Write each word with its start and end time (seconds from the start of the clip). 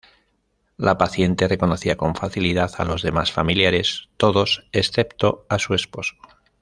La 0.77 0.97
paciente 0.97 1.47
reconocía 1.47 1.95
con 1.95 2.15
facilidad 2.15 2.71
a 2.79 2.85
los 2.85 3.03
demás 3.03 3.31
familiares, 3.31 4.09
todos 4.17 4.67
excepto 4.73 5.45
a 5.47 5.59
su 5.59 5.75
esposo. 5.75 6.15